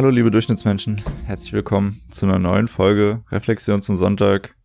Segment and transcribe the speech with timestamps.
[0.00, 4.56] Hallo liebe Durchschnittsmenschen, herzlich willkommen zu einer neuen Folge Reflexion zum Sonntag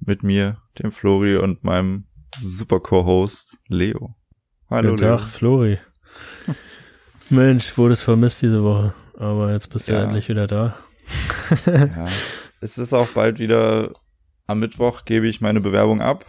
[0.00, 2.08] mit mir, dem Flori und meinem
[2.40, 4.16] super Co-Host Leo.
[4.68, 5.28] Hallo Guten Tag, Leo.
[5.28, 5.78] Flori.
[7.30, 10.02] Mensch, wurde es vermisst diese Woche, aber jetzt bist du ja.
[10.02, 10.76] endlich wieder da.
[11.66, 12.08] ja.
[12.60, 13.92] Es ist auch bald wieder
[14.48, 16.26] am Mittwoch gebe ich meine Bewerbung ab.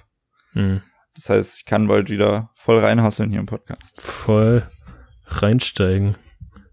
[0.54, 0.84] Mhm.
[1.16, 4.00] Das heißt, ich kann bald wieder voll reinhasseln hier im Podcast.
[4.00, 4.62] Voll
[5.26, 6.16] reinsteigen.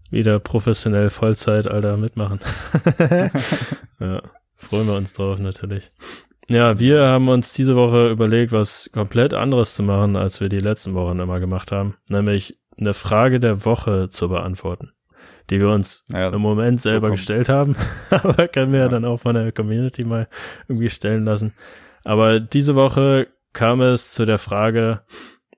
[0.09, 2.39] Wieder professionell Vollzeit, Alter, mitmachen.
[3.99, 4.21] ja,
[4.55, 5.89] freuen wir uns drauf natürlich.
[6.47, 10.59] Ja, wir haben uns diese Woche überlegt, was komplett anderes zu machen, als wir die
[10.59, 11.95] letzten Wochen immer gemacht haben.
[12.09, 14.91] Nämlich eine Frage der Woche zu beantworten,
[15.51, 17.75] die wir uns ja, im Moment selber so gestellt haben,
[18.09, 18.87] aber können wir ja.
[18.87, 20.27] dann auch von der Community mal
[20.67, 21.53] irgendwie stellen lassen.
[22.03, 25.01] Aber diese Woche kam es zu der Frage,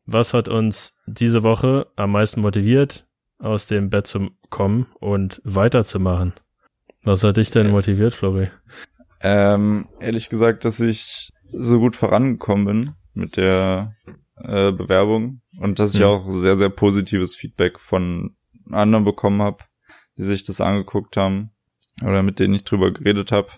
[0.05, 3.05] was hat uns diese Woche am meisten motiviert,
[3.41, 6.33] aus dem Bett zu kommen und weiterzumachen?
[7.03, 8.49] Was hat dich denn es, motiviert, Flori?
[9.21, 13.95] Ähm, ehrlich gesagt, dass ich so gut vorangekommen bin mit der
[14.37, 16.07] äh, Bewerbung und dass ich mhm.
[16.07, 18.35] auch sehr, sehr positives Feedback von
[18.69, 19.63] anderen bekommen habe,
[20.17, 21.51] die sich das angeguckt haben
[22.01, 23.49] oder mit denen ich drüber geredet habe.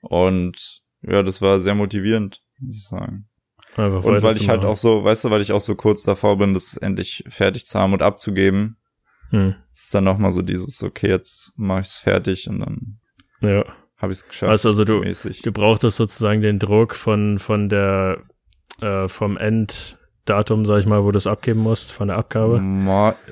[0.00, 3.28] Und ja, das war sehr motivierend, muss ich sagen.
[3.76, 6.38] Einfach und weil ich halt auch so, weißt du, weil ich auch so kurz davor
[6.38, 8.76] bin, das endlich fertig zu haben und abzugeben,
[9.34, 9.54] hm.
[9.72, 12.98] ist dann nochmal so dieses, okay, jetzt mache ich es fertig und dann
[13.40, 13.64] ja.
[13.96, 14.50] habe ich es geschafft.
[14.50, 15.42] Also, also du, mäßig.
[15.42, 18.22] du brauchtest sozusagen den Druck von, von der,
[18.80, 22.58] äh, vom Enddatum, sag ich mal, wo du es abgeben musst, von der Abgabe.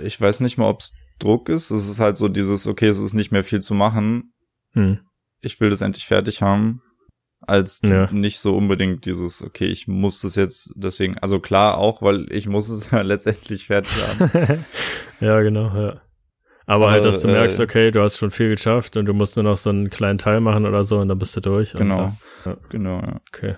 [0.02, 1.70] Ich weiß nicht mal, ob es Druck ist.
[1.70, 4.32] Es ist halt so dieses, okay, es ist nicht mehr viel zu machen.
[4.72, 4.98] Hm.
[5.40, 6.82] Ich will das endlich fertig haben
[7.46, 8.10] als ja.
[8.12, 12.48] nicht so unbedingt dieses, okay, ich muss das jetzt deswegen, also klar auch, weil ich
[12.48, 14.64] muss es ja letztendlich fertig haben.
[15.20, 16.00] ja, genau, ja.
[16.64, 19.14] Aber, Aber halt, dass du äh, merkst, okay, du hast schon viel geschafft und du
[19.14, 21.72] musst nur noch so einen kleinen Teil machen oder so und dann bist du durch.
[21.72, 22.12] Genau, und,
[22.44, 22.56] ja.
[22.68, 23.20] genau, ja.
[23.28, 23.56] Okay.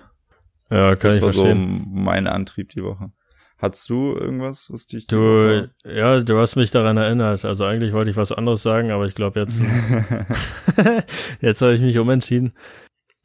[0.71, 1.83] Ja, kann das ich war verstehen.
[1.83, 3.11] so mein Antrieb die Woche.
[3.57, 7.45] Hattest du irgendwas, was dich Du, ja, du hast mich daran erinnert.
[7.45, 9.61] Also eigentlich wollte ich was anderes sagen, aber ich glaube jetzt,
[11.41, 12.53] jetzt habe ich mich umentschieden.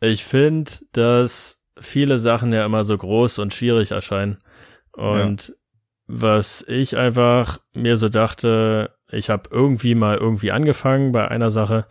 [0.00, 4.38] Ich finde, dass viele Sachen ja immer so groß und schwierig erscheinen.
[4.92, 5.54] Und ja.
[6.06, 11.86] was ich einfach mir so dachte, ich habe irgendwie mal irgendwie angefangen bei einer Sache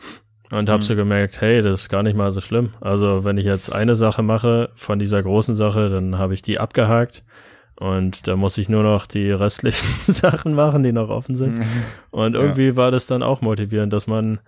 [0.52, 0.88] und habe mhm.
[0.88, 2.72] so gemerkt, hey, das ist gar nicht mal so schlimm.
[2.82, 6.60] Also wenn ich jetzt eine Sache mache von dieser großen Sache, dann habe ich die
[6.60, 7.24] abgehakt
[7.76, 11.60] und da muss ich nur noch die restlichen Sachen machen, die noch offen sind.
[11.60, 11.66] Mhm.
[12.12, 12.76] Und irgendwie ja.
[12.76, 14.40] war das dann auch motivierend, dass man,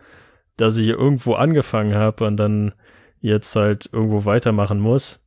[0.58, 2.74] dass ich irgendwo angefangen habe und dann
[3.22, 5.20] jetzt halt irgendwo weitermachen muss.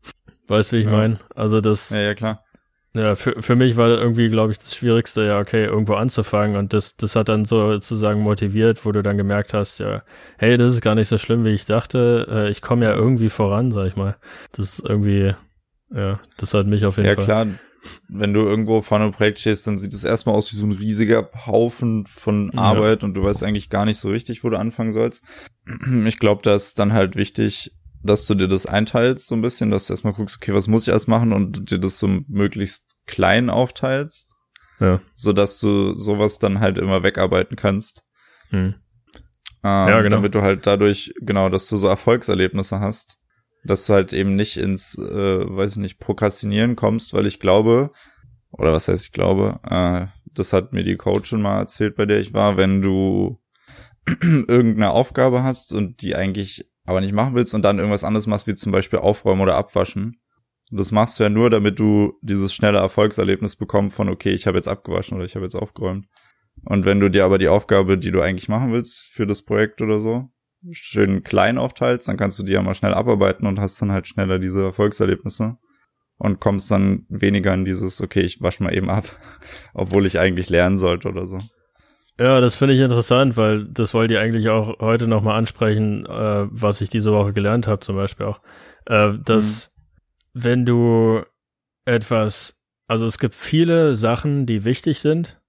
[0.49, 0.93] Weißt wie ich ja.
[0.93, 1.15] meine?
[1.35, 1.91] Also das.
[1.91, 2.45] Ja, ja, klar.
[2.97, 6.57] Ja, für, für mich war irgendwie, glaube ich, das Schwierigste, ja, okay, irgendwo anzufangen.
[6.57, 10.05] Und das, das hat dann sozusagen motiviert, wo du dann gemerkt hast, ja,
[10.39, 12.29] hey, das ist gar nicht so schlimm, wie ich dachte.
[12.31, 14.17] Äh, ich komme ja irgendwie voran, sag ich mal.
[14.53, 15.35] Das ist irgendwie,
[15.93, 17.29] ja, das hat mich auf jeden ja, Fall.
[17.29, 17.59] Ja, klar.
[18.09, 20.73] Wenn du irgendwo vor einem Projekt stehst, dann sieht es erstmal aus wie so ein
[20.73, 23.09] riesiger Haufen von Arbeit ja.
[23.09, 25.23] und du weißt eigentlich gar nicht so richtig, wo du anfangen sollst.
[26.07, 27.73] Ich glaube, da ist dann halt wichtig,
[28.05, 30.87] dass du dir das einteilst so ein bisschen, dass du erstmal guckst, okay, was muss
[30.87, 34.35] ich erst machen und dir das so möglichst klein aufteilst.
[34.79, 35.01] Ja.
[35.17, 38.05] So dass du sowas dann halt immer wegarbeiten kannst.
[38.51, 38.75] Hm.
[39.65, 40.17] Ähm, ja, genau.
[40.17, 43.19] Damit du halt dadurch, genau, dass du so Erfolgserlebnisse hast.
[43.65, 45.03] Dass du halt eben nicht ins, äh,
[45.49, 47.91] weiß ich nicht, Prokrastinieren kommst, weil ich glaube,
[48.51, 52.05] oder was heißt ich glaube, äh, das hat mir die Coach schon mal erzählt, bei
[52.05, 53.41] der ich war, wenn du
[54.21, 58.47] irgendeine Aufgabe hast und die eigentlich aber nicht machen willst und dann irgendwas anderes machst,
[58.47, 60.21] wie zum Beispiel aufräumen oder abwaschen.
[60.71, 64.57] Das machst du ja nur, damit du dieses schnelle Erfolgserlebnis bekommst von, okay, ich habe
[64.57, 66.07] jetzt abgewaschen oder ich habe jetzt aufgeräumt.
[66.65, 69.83] Und wenn du dir aber die Aufgabe, die du eigentlich machen willst für das Projekt
[69.83, 70.31] oder so,
[70.73, 74.07] schön klein aufteilst, dann kannst du die ja mal schnell abarbeiten und hast dann halt
[74.07, 75.59] schneller diese Erfolgserlebnisse
[76.17, 79.05] und kommst dann weniger in dieses, okay, ich wasche mal eben ab,
[79.75, 81.39] obwohl ich eigentlich lernen sollte oder so.
[82.19, 86.47] Ja, das finde ich interessant, weil das wollt ihr eigentlich auch heute nochmal ansprechen, äh,
[86.49, 88.41] was ich diese Woche gelernt habe, zum Beispiel auch.
[88.87, 89.73] Äh, dass
[90.33, 90.41] mhm.
[90.43, 91.23] wenn du
[91.85, 92.57] etwas,
[92.87, 95.41] also es gibt viele Sachen, die wichtig sind,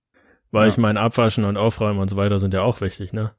[0.52, 0.70] weil ja.
[0.70, 3.34] ich meine, Abwaschen und Aufräumen und so weiter sind ja auch wichtig, ne?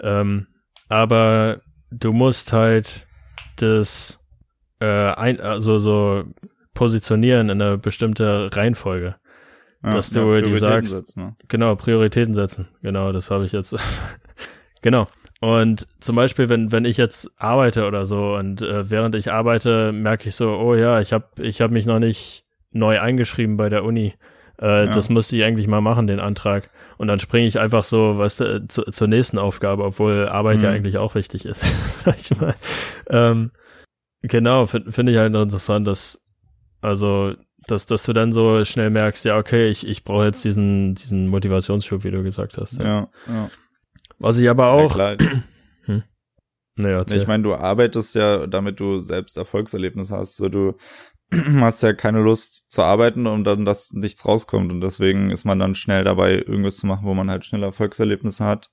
[0.00, 0.48] Ähm,
[0.88, 1.60] aber
[1.90, 3.06] du musst halt
[3.56, 4.18] das
[4.80, 6.24] äh, ein, also so
[6.74, 9.16] positionieren in eine bestimmte Reihenfolge.
[9.84, 11.36] Ja, dass du ja, die sagst, setzen, ne?
[11.48, 12.68] genau, Prioritäten setzen.
[12.82, 13.76] Genau, das habe ich jetzt.
[14.82, 15.06] genau.
[15.40, 19.92] Und zum Beispiel, wenn, wenn ich jetzt arbeite oder so und äh, während ich arbeite,
[19.92, 23.68] merke ich so, oh ja, ich habe ich hab mich noch nicht neu eingeschrieben bei
[23.68, 24.14] der Uni.
[24.60, 24.92] Äh, ja.
[24.92, 26.70] Das müsste ich eigentlich mal machen, den Antrag.
[26.96, 30.64] Und dann springe ich einfach so, weißt du, zu, zur nächsten Aufgabe, obwohl Arbeit mhm.
[30.64, 31.62] ja eigentlich auch wichtig ist,
[32.04, 32.54] sag ich mal.
[33.10, 33.50] Ähm,
[34.22, 36.22] genau, finde find ich halt interessant, dass,
[36.80, 37.34] also,
[37.66, 41.28] dass, dass du dann so schnell merkst, ja, okay, ich, ich brauche jetzt diesen, diesen
[41.28, 42.74] Motivationsschub, wie du gesagt hast.
[42.74, 43.08] Ja, ja.
[43.26, 43.50] ja.
[44.18, 44.96] Was ich aber auch.
[44.96, 45.16] Ja,
[45.84, 46.02] hm.
[46.76, 50.36] Naja, ich meine, du arbeitest ja, damit du selbst Erfolgserlebnisse hast.
[50.36, 50.74] So, du
[51.60, 54.72] hast ja keine Lust zu arbeiten und dann, dass nichts rauskommt.
[54.72, 58.44] Und deswegen ist man dann schnell dabei, irgendwas zu machen, wo man halt schnell Erfolgserlebnisse
[58.44, 58.70] hat.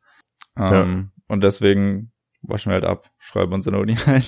[0.58, 0.84] Ja.
[0.84, 2.11] Ähm, und deswegen
[2.44, 4.24] waschen wir halt ab, schreiben uns in der Uni ein.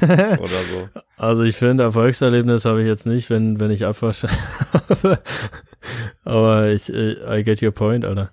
[0.38, 0.88] Oder so.
[1.16, 4.28] Also ich finde, Erfolgserlebnis habe ich jetzt nicht, wenn, wenn ich abwasche.
[6.24, 8.30] Aber ich, I get your point, Alter.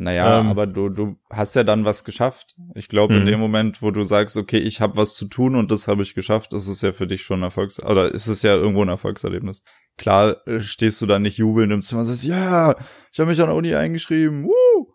[0.00, 2.54] Naja, ähm, aber du, du hast ja dann was geschafft.
[2.76, 3.26] Ich glaube, in mhm.
[3.26, 6.14] dem Moment, wo du sagst, okay, ich habe was zu tun und das habe ich
[6.14, 8.88] geschafft, ist es ja für dich schon ein Erfolgs oder ist es ja irgendwo ein
[8.88, 9.60] Erfolgserlebnis.
[9.96, 12.76] Klar äh, stehst du da nicht jubelnd im Zimmer und sagst, ja,
[13.12, 14.44] ich habe mich an der Uni eingeschrieben.
[14.44, 14.94] Woo!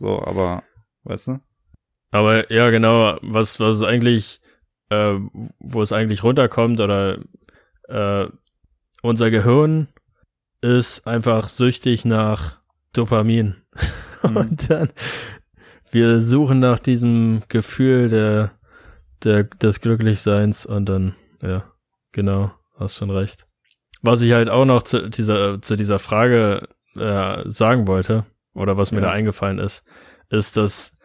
[0.00, 0.64] So, aber
[1.04, 1.40] weißt du?
[2.12, 4.40] Aber ja, genau, was was eigentlich
[4.92, 5.18] äh,
[5.58, 7.18] wo es eigentlich runterkommt oder
[7.88, 8.26] äh,
[9.02, 9.88] unser Gehirn
[10.60, 12.58] ist einfach süchtig nach
[12.92, 13.56] Dopamin.
[14.24, 14.36] Mhm.
[14.36, 14.92] Und dann,
[15.90, 18.52] wir suchen nach diesem Gefühl der,
[19.24, 21.64] der, des Glücklichseins und dann, ja,
[22.12, 23.48] genau, hast schon recht.
[24.00, 28.24] Was ich halt auch noch zu dieser, zu dieser Frage äh, sagen wollte,
[28.54, 29.08] oder was mir ja.
[29.08, 29.82] da eingefallen ist,
[30.28, 30.96] ist, dass,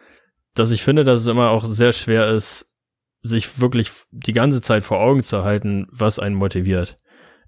[0.58, 2.70] dass ich finde, dass es immer auch sehr schwer ist,
[3.22, 6.96] sich wirklich die ganze Zeit vor Augen zu halten, was einen motiviert.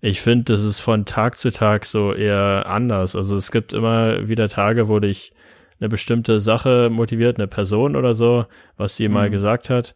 [0.01, 3.15] Ich finde, das ist von Tag zu Tag so eher anders.
[3.15, 5.33] Also es gibt immer wieder Tage, wo dich
[5.79, 8.47] eine bestimmte Sache motiviert, eine Person oder so,
[8.77, 9.15] was sie mhm.
[9.15, 9.95] mal gesagt hat.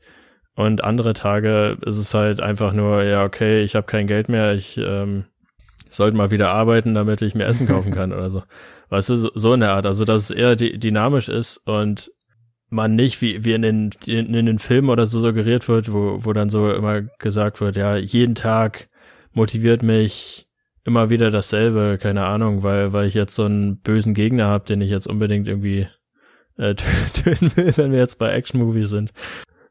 [0.55, 4.55] Und andere Tage ist es halt einfach nur, ja, okay, ich habe kein Geld mehr,
[4.55, 5.25] ich ähm,
[5.91, 8.43] sollte mal wieder arbeiten, damit ich mir Essen kaufen kann oder so.
[8.91, 9.87] Weißt du, so in der Art.
[9.87, 12.13] Also, dass es eher dynamisch ist und
[12.71, 16.25] man nicht, wie, wie in den, in, in den Filmen oder so suggeriert wird, wo,
[16.25, 18.89] wo dann so immer gesagt wird, ja, jeden Tag
[19.33, 20.47] motiviert mich
[20.85, 24.81] immer wieder dasselbe, keine Ahnung, weil, weil ich jetzt so einen bösen Gegner habe, den
[24.81, 25.87] ich jetzt unbedingt irgendwie
[26.57, 26.75] äh,
[27.15, 29.13] töten will, wenn wir jetzt bei Action-Movies sind.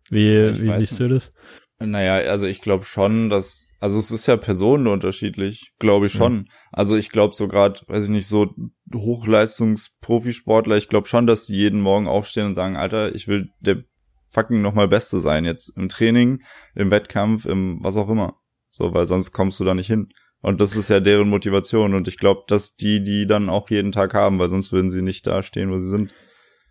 [0.09, 0.99] Wie, ich wie siehst nicht.
[0.99, 1.33] du das?
[1.79, 6.33] Naja, also ich glaube schon, dass, also es ist ja personenunterschiedlich, glaube ich schon.
[6.33, 6.45] Mhm.
[6.71, 8.53] Also ich glaube so gerade, weiß ich nicht, so
[8.99, 13.83] Hochleistungs-Profisportler, ich glaube schon, dass die jeden Morgen aufstehen und sagen, Alter, ich will der
[14.31, 16.41] fucking nochmal Beste sein jetzt im Training,
[16.75, 18.35] im Wettkampf, im was auch immer.
[18.69, 20.09] So, weil sonst kommst du da nicht hin.
[20.41, 21.93] Und das ist ja deren Motivation.
[21.93, 25.01] Und ich glaube, dass die die dann auch jeden Tag haben, weil sonst würden sie
[25.01, 26.13] nicht da stehen, wo sie sind.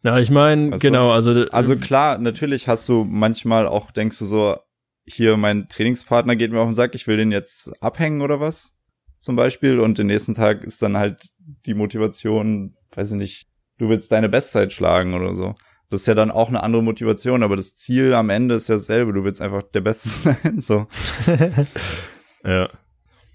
[0.02, 1.46] Ja, ich meine, genau, also.
[1.50, 4.56] Also klar, natürlich hast du manchmal auch, denkst du so,
[5.04, 8.74] hier mein Trainingspartner geht mir auf den Sack, ich will den jetzt abhängen oder was?
[9.22, 9.78] Zum Beispiel.
[9.78, 11.28] Und den nächsten Tag ist dann halt
[11.64, 13.46] die Motivation, weiß ich nicht,
[13.78, 15.54] du willst deine Bestzeit schlagen oder so.
[15.90, 18.74] Das ist ja dann auch eine andere Motivation, aber das Ziel am Ende ist ja
[18.74, 19.12] dasselbe.
[19.12, 20.08] Du willst einfach der Beste
[20.42, 20.88] sein, so.
[22.44, 22.68] ja.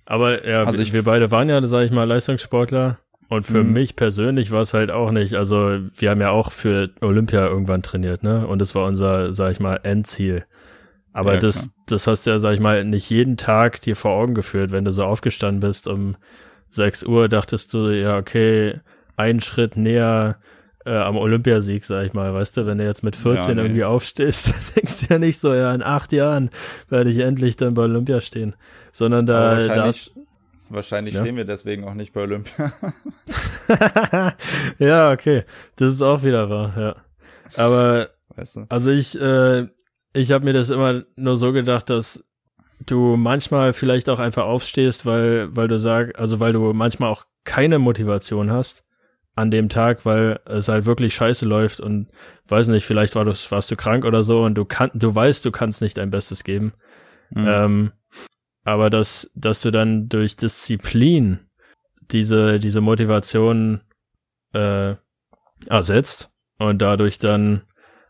[0.05, 2.99] Aber ja, also ich, wir beide waren ja, sag ich mal, Leistungssportler.
[3.29, 3.71] Und für mhm.
[3.71, 7.81] mich persönlich war es halt auch nicht, also wir haben ja auch für Olympia irgendwann
[7.81, 8.45] trainiert, ne?
[8.45, 10.43] Und es war unser, sag ich mal, Endziel.
[11.17, 14.11] Aber ja, das, das hast du ja, sag ich mal, nicht jeden Tag dir vor
[14.11, 16.15] Augen geführt, wenn du so aufgestanden bist um
[16.69, 18.79] 6 Uhr, dachtest du, ja, okay,
[19.15, 20.37] einen Schritt näher
[20.85, 23.61] äh, am Olympiasieg, sag ich mal, weißt du, wenn du jetzt mit 14 ja, nee.
[23.61, 26.51] irgendwie aufstehst, dann denkst du ja nicht so, ja, in acht Jahren
[26.89, 28.53] werde ich endlich dann bei Olympia stehen
[28.97, 30.11] sondern da wahrscheinlich,
[30.69, 31.21] wahrscheinlich ja?
[31.21, 32.73] stehen wir deswegen auch nicht bei Olympia.
[34.79, 35.43] ja, okay,
[35.75, 36.95] das ist auch wieder wahr, ja.
[37.55, 38.65] Aber weißt du?
[38.69, 39.67] also ich äh,
[40.17, 42.23] ich habe mir das immer nur so gedacht, dass
[42.85, 47.25] du manchmal vielleicht auch einfach aufstehst, weil weil du sagst, also weil du manchmal auch
[47.43, 48.83] keine Motivation hast
[49.35, 52.07] an dem Tag, weil es halt wirklich scheiße läuft und
[52.47, 55.45] weiß nicht, vielleicht war du, warst du krank oder so und du kannst, du weißt,
[55.45, 56.73] du kannst nicht dein Bestes geben.
[57.29, 57.47] Mhm.
[57.47, 57.91] Ähm,
[58.63, 61.39] aber dass, dass du dann durch Disziplin
[62.11, 63.81] diese, diese Motivation
[64.53, 64.95] äh,
[65.67, 67.61] ersetzt und dadurch dann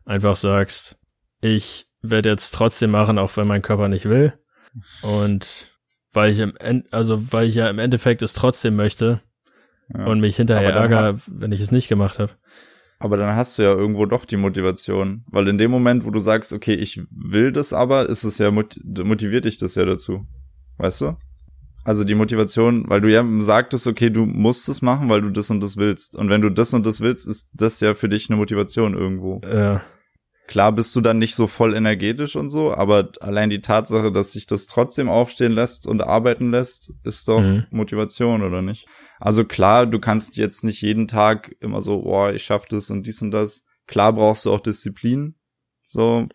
[0.06, 0.98] einfach sagst,
[1.42, 4.34] ich werde jetzt trotzdem machen, auch wenn mein Körper nicht will.
[5.02, 5.72] Und
[6.14, 9.22] weil ich im End, also weil ich ja im Endeffekt es trotzdem möchte
[9.94, 10.06] ja.
[10.06, 12.34] und mich hinterher ärgere, wenn ich es nicht gemacht habe.
[13.00, 15.24] Aber dann hast du ja irgendwo doch die Motivation.
[15.28, 18.52] Weil in dem Moment, wo du sagst, okay, ich will das aber, ist es ja
[18.52, 20.26] motiviert dich das ja dazu.
[20.78, 21.18] Weißt du?
[21.84, 25.50] Also die Motivation, weil du ja sagtest, okay, du musst es machen, weil du das
[25.52, 26.16] und das willst.
[26.16, 29.42] Und wenn du das und das willst, ist das ja für dich eine Motivation irgendwo.
[29.46, 29.82] Ja.
[30.48, 34.32] Klar bist du dann nicht so voll energetisch und so, aber allein die Tatsache, dass
[34.32, 37.66] sich das trotzdem aufstehen lässt und arbeiten lässt, ist doch mhm.
[37.70, 38.88] Motivation, oder nicht?
[39.20, 43.06] Also klar, du kannst jetzt nicht jeden Tag immer so, boah, ich schaff das und
[43.06, 43.66] dies und das.
[43.86, 45.36] Klar brauchst du auch Disziplin,
[45.86, 46.28] so,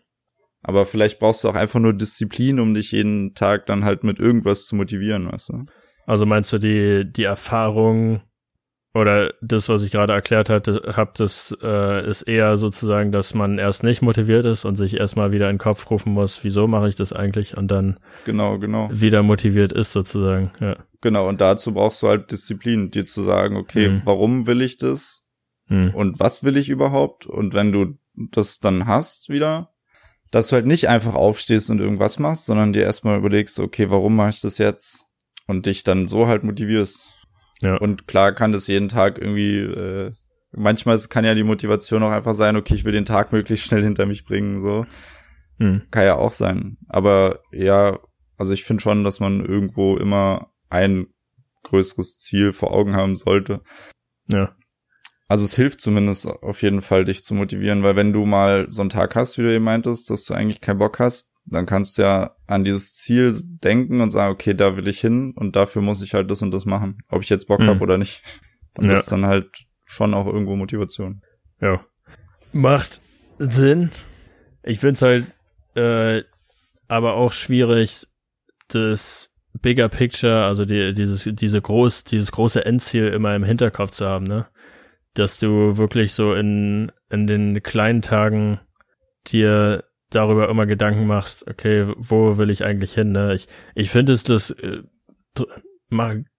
[0.61, 4.19] aber vielleicht brauchst du auch einfach nur Disziplin, um dich jeden Tag dann halt mit
[4.19, 5.65] irgendwas zu motivieren, weißt du?
[6.05, 8.21] Also meinst du die, die Erfahrung
[8.93, 13.57] oder das, was ich gerade erklärt hatte, hab, das äh, ist eher sozusagen, dass man
[13.57, 16.87] erst nicht motiviert ist und sich erstmal wieder in den Kopf rufen muss, wieso mache
[16.87, 18.89] ich das eigentlich und dann genau, genau.
[18.91, 20.51] wieder motiviert ist sozusagen.
[20.59, 20.77] Ja.
[21.01, 24.01] Genau, und dazu brauchst du halt Disziplin, dir zu sagen, okay, mhm.
[24.05, 25.25] warum will ich das
[25.67, 25.89] mhm.
[25.95, 27.25] und was will ich überhaupt?
[27.25, 29.71] Und wenn du das dann hast wieder,
[30.29, 34.15] dass du halt nicht einfach aufstehst und irgendwas machst, sondern dir erstmal überlegst, okay, warum
[34.15, 35.07] mache ich das jetzt?
[35.45, 37.09] Und dich dann so halt motivierst.
[37.63, 37.77] Ja.
[37.77, 40.11] Und klar kann das jeden Tag irgendwie, äh,
[40.51, 43.83] manchmal kann ja die Motivation auch einfach sein, okay, ich will den Tag möglichst schnell
[43.83, 44.85] hinter mich bringen, so.
[45.59, 45.83] Hm.
[45.89, 46.77] Kann ja auch sein.
[46.89, 47.99] Aber ja,
[48.37, 51.07] also ich finde schon, dass man irgendwo immer ein
[51.63, 53.61] größeres Ziel vor Augen haben sollte.
[54.27, 54.55] Ja.
[55.27, 58.81] Also es hilft zumindest auf jeden Fall, dich zu motivieren, weil wenn du mal so
[58.81, 61.97] einen Tag hast, wie du eben meintest, dass du eigentlich keinen Bock hast, dann kannst
[61.97, 65.81] du ja an dieses Ziel denken und sagen, okay, da will ich hin und dafür
[65.81, 67.67] muss ich halt das und das machen, ob ich jetzt Bock mhm.
[67.67, 68.23] habe oder nicht.
[68.75, 68.91] Und ja.
[68.91, 71.21] das ist dann halt schon auch irgendwo Motivation.
[71.59, 71.85] Ja.
[72.51, 73.01] Macht
[73.37, 73.91] Sinn.
[74.63, 75.25] Ich find's halt
[75.75, 76.23] äh,
[76.87, 78.07] aber auch schwierig,
[78.67, 84.07] das Bigger Picture, also die, dieses, diese groß, dieses große Endziel immer im Hinterkopf zu
[84.07, 84.47] haben, ne?
[85.13, 88.59] Dass du wirklich so in, in den kleinen Tagen
[89.27, 89.83] dir
[90.15, 93.11] darüber immer Gedanken machst, okay, wo will ich eigentlich hin?
[93.11, 93.33] Ne?
[93.33, 94.83] Ich, ich finde es, das äh,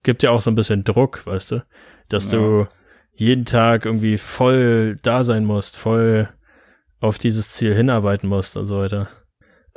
[0.03, 1.63] gibt ja auch so ein bisschen Druck, weißt du,
[2.09, 2.37] dass ja.
[2.37, 2.67] du
[3.13, 6.29] jeden Tag irgendwie voll da sein musst, voll
[6.99, 9.07] auf dieses Ziel hinarbeiten musst und so weiter.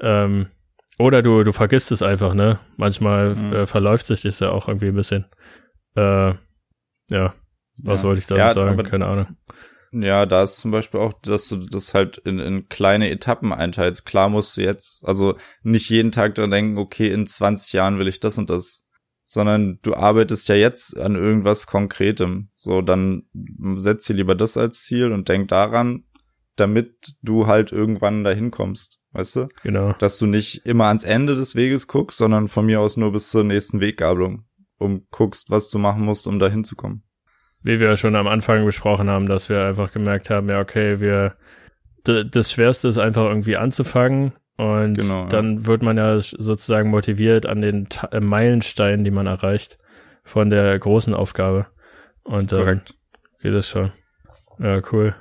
[0.00, 0.48] Ähm,
[0.98, 2.58] oder du, du vergisst es einfach, ne?
[2.76, 3.52] Manchmal mhm.
[3.52, 5.26] äh, verläuft sich das ja auch irgendwie ein bisschen.
[5.94, 6.34] Äh,
[7.10, 7.34] ja,
[7.84, 8.08] was ja.
[8.08, 8.82] wollte ich da ja, sagen?
[8.82, 9.36] Keine Ahnung.
[9.92, 14.04] Ja, da ist zum Beispiel auch, dass du das halt in, in kleine Etappen einteilst.
[14.04, 18.09] Klar musst du jetzt, also nicht jeden Tag dran denken, okay, in 20 Jahren will
[18.09, 18.85] ich das und das,
[19.26, 22.50] sondern du arbeitest ja jetzt an irgendwas Konkretem.
[22.57, 23.25] So, dann
[23.76, 26.04] setz dir lieber das als Ziel und denk daran,
[26.57, 29.49] damit du halt irgendwann dahin kommst, weißt du?
[29.62, 29.92] Genau.
[29.95, 33.30] Dass du nicht immer ans Ende des Weges guckst, sondern von mir aus nur bis
[33.30, 34.45] zur nächsten Weggabelung,
[34.76, 37.07] um guckst, was du machen musst, um dahin zu kommen
[37.62, 41.34] wie wir schon am Anfang besprochen haben, dass wir einfach gemerkt haben, ja, okay, wir,
[42.04, 45.66] das Schwerste ist einfach irgendwie anzufangen und genau, dann ja.
[45.66, 49.78] wird man ja sozusagen motiviert an den Ta äh, Meilensteinen, die man erreicht
[50.24, 51.66] von der großen Aufgabe.
[52.24, 52.94] Und dann Korrekt.
[53.40, 53.92] geht es schon.
[54.58, 55.14] Ja, cool.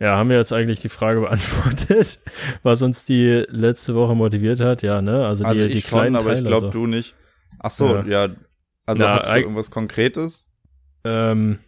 [0.00, 2.18] Ja, haben wir jetzt eigentlich die Frage beantwortet,
[2.62, 4.82] was uns die letzte Woche motiviert hat?
[4.82, 5.26] Ja, ne?
[5.26, 6.70] Also die, also ich die kleinen schon, aber Teile ich glaube so.
[6.70, 7.14] du nicht.
[7.58, 8.04] Ach so, ja.
[8.06, 8.28] ja.
[8.86, 10.48] Also Na, hast du irgendwas Konkretes?
[11.04, 11.58] Ähm,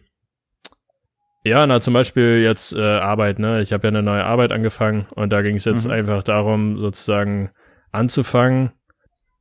[1.43, 3.61] ja, na zum Beispiel jetzt äh, Arbeit, ne?
[3.61, 5.91] Ich habe ja eine neue Arbeit angefangen und da ging es jetzt mhm.
[5.91, 7.51] einfach darum, sozusagen
[7.91, 8.71] anzufangen.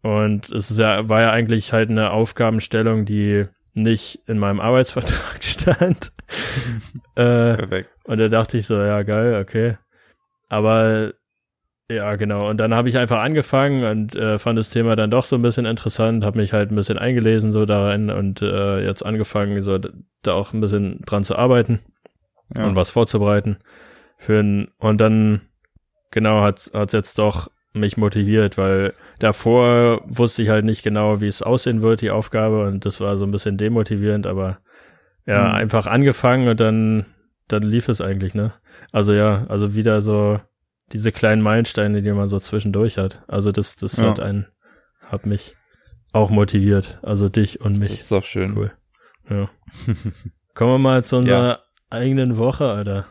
[0.03, 5.39] Und es ist ja, war ja eigentlich halt eine Aufgabenstellung, die nicht in meinem Arbeitsvertrag
[5.43, 6.13] stand.
[7.17, 7.91] äh, Perfekt.
[8.05, 9.79] Und da dachte ich so, ja, geil, okay.
[10.51, 11.13] Aber
[11.91, 12.49] ja, genau.
[12.49, 15.43] Und dann habe ich einfach angefangen und äh, fand das Thema dann doch so ein
[15.43, 19.79] bisschen interessant, habe mich halt ein bisschen eingelesen so darin und äh, jetzt angefangen, so
[20.23, 21.81] da auch ein bisschen dran zu arbeiten
[22.57, 22.67] ja.
[22.67, 23.59] und was vorzubereiten.
[24.17, 25.43] Für ein, und dann
[26.11, 31.26] genau hat es jetzt doch mich motiviert, weil davor wusste ich halt nicht genau, wie
[31.26, 34.59] es aussehen wird, die Aufgabe, und das war so ein bisschen demotivierend, aber
[35.26, 35.55] ja, mhm.
[35.55, 37.05] einfach angefangen und dann,
[37.49, 38.53] dann lief es eigentlich, ne?
[38.93, 40.41] Also ja, also wieder so
[40.95, 43.25] diese kleinen Meilensteine, die man so zwischendurch hat.
[43.27, 44.09] Also das, das ja.
[44.09, 44.47] hat einen,
[45.01, 45.57] hat mich
[46.13, 47.01] auch motiviert.
[47.03, 47.91] Also dich und mich.
[47.91, 48.57] Das ist doch schön.
[48.57, 48.73] Cool.
[49.29, 49.51] Ja.
[50.55, 51.59] Kommen wir mal zu unserer ja.
[51.91, 53.07] eigenen Woche, Alter.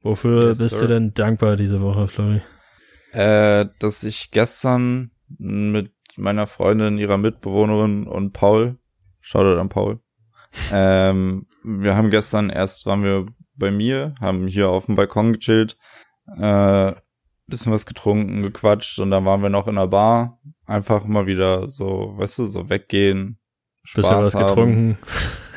[0.00, 0.86] Wofür yes, bist sir.
[0.86, 2.40] du denn dankbar diese Woche, Flori?
[3.12, 8.78] Äh, dass ich gestern mit meiner Freundin, ihrer Mitbewohnerin und Paul,
[9.20, 10.00] Shoutout an Paul,
[10.72, 15.76] ähm, wir haben gestern erst waren wir bei mir, haben hier auf dem Balkon gechillt,
[16.38, 16.94] äh,
[17.50, 20.40] bisschen was getrunken, gequatscht und dann waren wir noch in der Bar.
[20.66, 23.38] Einfach mal wieder so, weißt du, so weggehen.
[23.82, 24.46] Spaß bisschen was haben.
[24.46, 24.98] getrunken.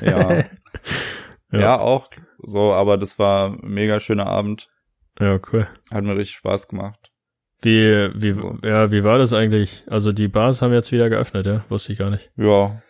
[0.01, 0.33] Ja.
[0.33, 1.59] ja.
[1.59, 1.79] ja.
[1.79, 2.09] auch
[2.39, 4.67] so, aber das war ein mega schöner Abend.
[5.17, 5.67] Ja, cool.
[5.91, 7.13] Hat mir richtig Spaß gemacht.
[7.62, 8.57] Wie, wie, so.
[8.63, 9.85] ja, wie war das eigentlich?
[9.88, 11.63] Also die Bars haben jetzt wieder geöffnet, ja?
[11.69, 12.31] Wusste ich gar nicht.
[12.35, 12.81] Ja.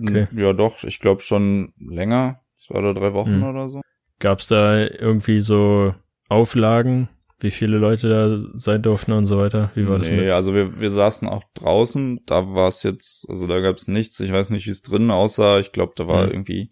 [0.00, 0.28] Okay.
[0.32, 2.40] Ja, doch, ich glaube schon länger.
[2.56, 3.42] Zwei oder drei Wochen hm.
[3.42, 3.80] oder so.
[4.20, 5.94] Gab's da irgendwie so
[6.28, 7.08] Auflagen,
[7.40, 9.70] wie viele Leute da sein durften und so weiter?
[9.74, 10.08] Wie war das?
[10.08, 13.88] Nee, also wir, wir saßen auch draußen, da war es jetzt, also da gab es
[13.88, 15.58] nichts, ich weiß nicht, wie es drinnen aussah.
[15.58, 16.32] Ich glaube, da war mhm.
[16.32, 16.70] irgendwie,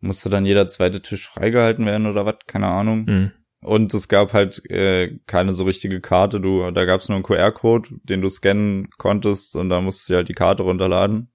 [0.00, 3.04] musste dann jeder zweite Tisch freigehalten werden oder was, keine Ahnung.
[3.06, 3.32] Mhm.
[3.60, 6.40] Und es gab halt äh, keine so richtige Karte.
[6.40, 10.14] Du, da gab es nur einen QR-Code, den du scannen konntest und da musstest du
[10.14, 11.32] halt die Karte runterladen.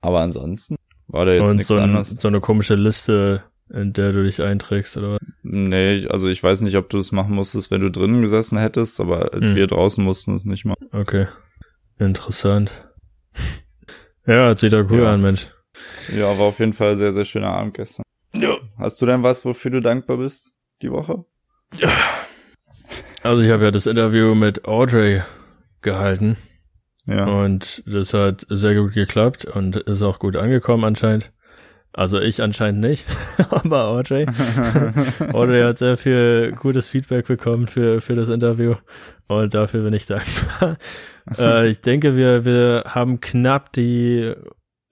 [0.00, 2.16] Aber ansonsten war da jetzt nichts so ein, anderes.
[2.18, 5.20] so eine komische Liste, in der du dich einträgst, oder was?
[5.42, 9.00] Nee, also ich weiß nicht, ob du es machen musstest, wenn du drinnen gesessen hättest,
[9.00, 9.54] aber hm.
[9.54, 10.88] wir draußen mussten es nicht machen.
[10.92, 11.26] Okay.
[11.98, 12.70] Interessant.
[14.26, 15.12] ja, sieht doch cool ja.
[15.12, 15.48] an, Mensch.
[16.16, 18.04] Ja, war auf jeden Fall sehr, sehr schöner Abend gestern.
[18.34, 18.56] Ja.
[18.78, 21.24] Hast du denn was, wofür du dankbar bist, die Woche?
[21.74, 21.90] Ja.
[23.22, 25.22] Also ich habe ja das Interview mit Audrey
[25.82, 26.36] gehalten.
[27.06, 27.24] Ja.
[27.24, 31.32] Und das hat sehr gut geklappt und ist auch gut angekommen anscheinend.
[31.96, 33.06] Also ich anscheinend nicht,
[33.50, 34.26] aber Audrey.
[35.32, 38.74] Audrey hat sehr viel gutes Feedback bekommen für, für das Interview
[39.28, 40.76] und dafür bin ich dankbar.
[41.38, 44.34] äh, ich denke, wir, wir haben knapp die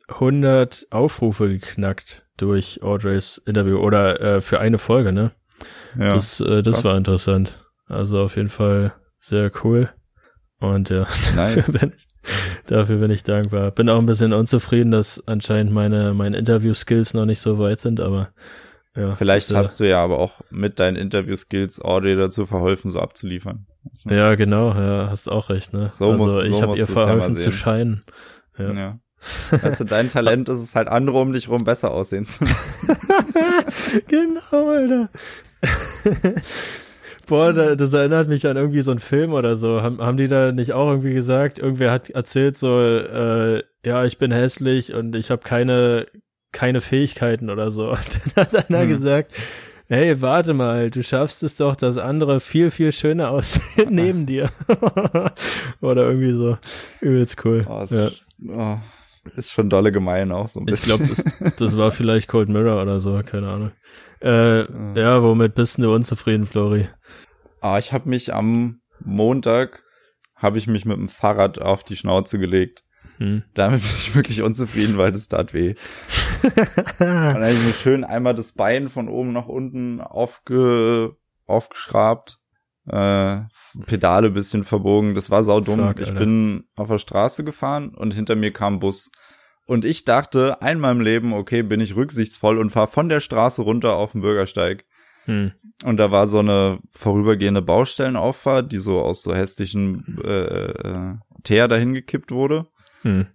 [0.08, 5.30] 100 Aufrufe geknackt durch Audreys Interview oder äh, für eine Folge, ne?
[5.98, 7.66] Ja, das äh, das war interessant.
[7.86, 9.90] Also auf jeden Fall sehr cool.
[10.58, 11.06] Und ja,
[11.36, 11.70] nice.
[12.66, 13.70] Dafür, bin ich, dankbar.
[13.70, 18.00] Bin auch ein bisschen unzufrieden, dass anscheinend meine, meine Interview-Skills noch nicht so weit sind,
[18.00, 18.30] aber
[18.96, 19.10] ja.
[19.12, 19.58] Vielleicht bitte.
[19.58, 23.66] hast du ja aber auch mit deinen Interview-Skills Audrey dazu verholfen, so abzuliefern.
[24.08, 25.90] Ja, genau, ja, hast auch recht, ne?
[25.92, 28.04] So also muss, ich so habe ihr verholfen ja zu scheinen.
[28.56, 28.72] Ja.
[28.72, 28.98] ja.
[29.50, 32.96] Weißt du, dein Talent ist es halt, andere um dich rum besser aussehen zu lassen.
[34.06, 35.08] genau, Alter.
[37.26, 39.82] Boah, das erinnert mich an irgendwie so einen Film oder so.
[39.82, 44.18] Haben, haben die da nicht auch irgendwie gesagt, irgendwer hat erzählt so, äh, ja, ich
[44.18, 46.06] bin hässlich und ich habe keine,
[46.52, 47.90] keine Fähigkeiten oder so.
[47.90, 48.88] Und dann hat einer hm.
[48.88, 49.32] gesagt,
[49.88, 54.50] hey, warte mal, du schaffst es doch, dass andere viel, viel schöner aussehen neben dir.
[55.80, 56.58] oder irgendwie so.
[57.00, 57.66] Übelst cool.
[57.68, 58.10] Oh, ja.
[58.48, 58.78] oh,
[59.36, 60.92] ist schon dolle gemein auch so ein bisschen.
[60.92, 63.72] Ich glaube, das, das war vielleicht Cold Mirror oder so, keine Ahnung.
[64.24, 64.94] Äh, ja.
[64.96, 66.88] ja, womit bist du unzufrieden, Flori?
[67.60, 69.84] Ah, ich habe mich am Montag
[70.34, 72.84] habe ich mich mit dem Fahrrad auf die Schnauze gelegt.
[73.18, 73.44] Hm.
[73.54, 75.74] Damit bin ich wirklich unzufrieden, weil das tat weh.
[76.98, 82.40] dann habe ich mir schön einmal das Bein von oben nach unten aufge, aufgeschrabt,
[82.86, 83.40] äh,
[83.86, 85.14] Pedale bisschen verbogen.
[85.14, 85.80] Das war saudumm.
[85.80, 89.10] Fuck, ich bin auf der Straße gefahren und hinter mir kam ein Bus.
[89.66, 93.62] Und ich dachte einmal im Leben, okay, bin ich rücksichtsvoll und fahre von der Straße
[93.62, 94.84] runter auf den Bürgersteig.
[95.24, 95.52] Hm.
[95.84, 101.68] Und da war so eine vorübergehende Baustellenauffahrt, die so aus so hässlichen äh, äh, Teer
[101.68, 102.66] dahin gekippt wurde.
[103.02, 103.26] Hm.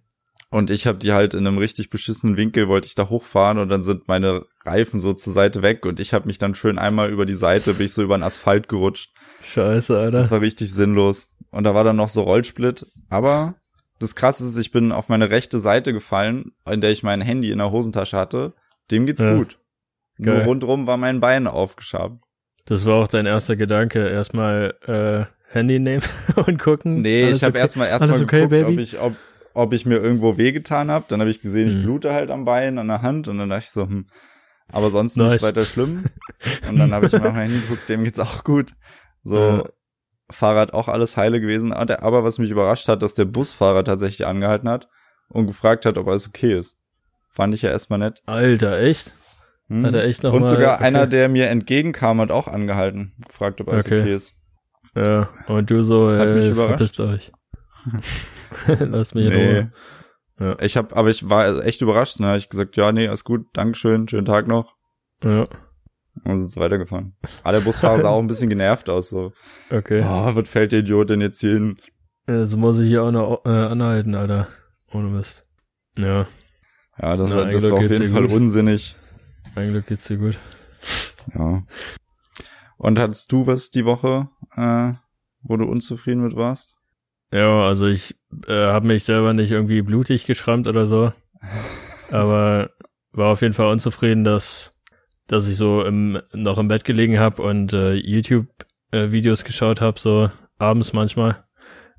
[0.51, 3.69] Und ich habe die halt in einem richtig beschissenen Winkel, wollte ich da hochfahren und
[3.69, 7.11] dann sind meine Reifen so zur Seite weg und ich habe mich dann schön einmal
[7.11, 9.11] über die Seite, bin ich so über den Asphalt gerutscht.
[9.41, 10.17] Scheiße, Alter.
[10.17, 11.29] Das war richtig sinnlos.
[11.51, 12.85] Und da war dann noch so Rollsplit.
[13.09, 13.55] Aber
[13.99, 17.51] das krasse ist, ich bin auf meine rechte Seite gefallen, in der ich mein Handy
[17.51, 18.53] in der Hosentasche hatte.
[18.91, 19.35] Dem geht's ja.
[19.35, 19.59] gut.
[20.21, 20.37] Geil.
[20.37, 22.23] Nur rundrum war mein Bein aufgeschabt.
[22.65, 26.03] Das war auch dein erster Gedanke, erstmal äh, Handy nehmen
[26.47, 27.01] und gucken.
[27.01, 27.59] Nee, ich habe okay?
[27.59, 29.15] erstmal erstmal okay, geguckt, ob ich ob,
[29.53, 31.05] ob ich mir irgendwo wehgetan habe.
[31.07, 31.83] Dann habe ich gesehen, ich hm.
[31.83, 34.07] blute halt am Bein, an der Hand und dann dachte ich so, hm,
[34.71, 35.33] aber sonst nice.
[35.33, 36.03] nicht weiter schlimm.
[36.69, 38.75] Und dann habe ich mal mein Handy geguckt, dem geht's auch gut.
[39.23, 39.63] So ja.
[40.31, 41.73] Fahrrad auch alles heile gewesen.
[41.73, 44.87] Aber was mich überrascht hat, dass der Busfahrer tatsächlich angehalten hat
[45.29, 46.77] und gefragt hat, ob alles okay ist.
[47.29, 48.21] Fand ich ja erstmal nett.
[48.25, 49.13] Alter, echt?
[49.69, 49.85] Hm.
[49.85, 50.85] Hat er echt noch Und mal, sogar okay.
[50.85, 54.33] einer, der mir entgegenkam, hat auch angehalten, gefragt, ob alles okay, okay ist.
[54.95, 56.99] Ja, und du so, hat mich überrascht.
[56.99, 57.31] euch.
[58.79, 59.51] Lass mich in nee.
[59.51, 59.71] Ruhe.
[60.39, 60.57] Ja.
[60.61, 62.35] Ich hab, aber ich war echt überrascht, ne?
[62.37, 64.75] Ich gesagt, ja, nee, alles gut, Dankeschön, schönen Tag noch.
[65.23, 65.45] Ja.
[66.23, 67.15] Und sind weitergefahren.
[67.43, 69.33] Aber der Busfahrer sah auch ein bisschen genervt aus, so.
[69.69, 70.03] Okay.
[70.03, 71.77] Oh, was fällt der Idiot denn jetzt hier hin?
[72.27, 74.47] Jetzt muss ich hier auch noch äh, anhalten, Alter.
[74.91, 75.43] Ohne Mist.
[75.97, 76.27] Ja.
[77.01, 78.31] Ja, das, Na, das war auf jeden Fall gut.
[78.31, 78.95] unsinnig.
[79.55, 80.37] Mein Glück geht's dir gut.
[81.33, 81.63] Ja.
[82.77, 84.93] Und hattest du was die Woche, äh,
[85.41, 86.77] wo du unzufrieden mit warst?
[87.31, 88.15] Ja, also ich
[88.47, 91.11] äh, habe mich selber nicht irgendwie blutig geschrammt oder so.
[92.11, 92.71] aber
[93.11, 94.73] war auf jeden Fall unzufrieden, dass
[95.29, 99.99] dass ich so im, noch im Bett gelegen habe und äh, YouTube-Videos äh, geschaut habe,
[99.99, 101.45] so abends manchmal.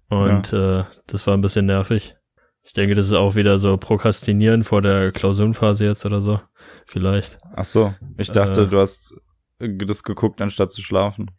[0.09, 0.81] Und ja.
[0.81, 2.17] äh, das war ein bisschen nervig.
[2.63, 6.41] Ich denke, das ist auch wieder so Prokrastinieren vor der Klausurenphase jetzt oder so.
[6.87, 7.39] Vielleicht.
[7.55, 9.15] Ach so, ich dachte, äh, du hast
[9.59, 11.31] das geguckt, anstatt zu schlafen.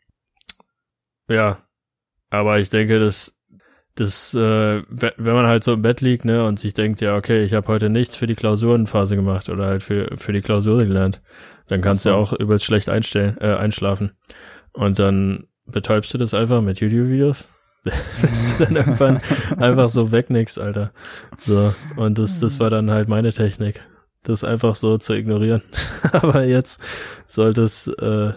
[1.28, 1.60] Ja,
[2.30, 3.38] aber ich denke, dass
[3.96, 7.44] das, äh, wenn man halt so im Bett liegt, ne, und sich denkt, ja, okay,
[7.44, 11.22] ich habe heute nichts für die Klausurenphase gemacht oder halt für, für die Klausur gelernt,
[11.72, 14.12] dann kannst du ja auch übelst schlecht einstellen, äh, einschlafen.
[14.74, 17.48] Und dann betäubst du das einfach mit YouTube-Videos?
[18.22, 19.22] Bis du dann irgendwann
[19.58, 20.92] einfach so wegnickst, Alter.
[21.40, 21.74] So.
[21.96, 23.82] Und das, das war dann halt meine Technik.
[24.24, 25.62] Das einfach so zu ignorieren.
[26.12, 26.82] Aber jetzt
[27.26, 28.34] sollte es, äh,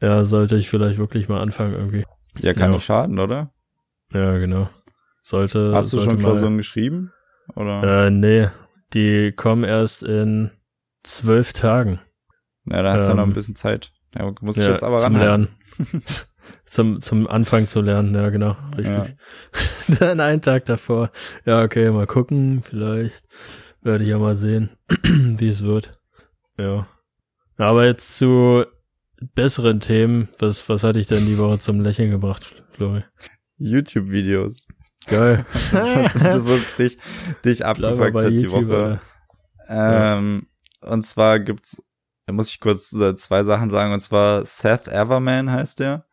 [0.00, 2.04] ja, sollte ich vielleicht wirklich mal anfangen irgendwie.
[2.40, 2.76] Ja, kann ja.
[2.76, 3.52] nicht schaden, oder?
[4.10, 4.70] Ja, genau.
[5.22, 5.74] Sollte.
[5.74, 7.12] Hast du sollte schon Klausuren geschrieben?
[7.56, 8.06] Oder?
[8.06, 8.48] Äh, nee.
[8.94, 10.50] Die kommen erst in
[11.02, 12.00] zwölf Tagen.
[12.66, 13.92] Ja, da hast du ähm, noch ein bisschen Zeit.
[14.16, 15.48] Ja, muss ich ja, jetzt aber zum Lernen.
[16.64, 19.16] zum, zum Anfang zu lernen, ja, genau, richtig.
[19.88, 19.96] Ja.
[19.98, 21.10] Dann einen Tag davor.
[21.44, 23.24] Ja, okay, mal gucken, vielleicht
[23.82, 24.70] werde ich ja mal sehen,
[25.02, 25.96] wie es wird.
[26.58, 26.86] Ja.
[27.56, 28.64] Aber jetzt zu
[29.34, 30.28] besseren Themen.
[30.38, 33.04] Was, was hatte ich denn die Woche zum Lächeln gebracht, Flori?
[33.58, 34.66] YouTube-Videos.
[35.06, 35.44] Geil.
[35.72, 36.98] das, das, das dich,
[37.44, 39.00] dich abgefuckt hat die Woche.
[39.68, 40.46] Ähm,
[40.82, 40.90] ja.
[40.90, 41.82] Und zwar gibt's
[42.26, 43.92] da muss ich kurz äh, zwei Sachen sagen.
[43.92, 46.06] Und zwar Seth Everman heißt der.